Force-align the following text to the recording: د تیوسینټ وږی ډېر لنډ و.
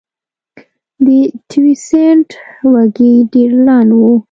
د 1.05 1.07
تیوسینټ 1.49 2.29
وږی 2.71 3.13
ډېر 3.33 3.51
لنډ 3.65 3.89
و. 3.99 4.01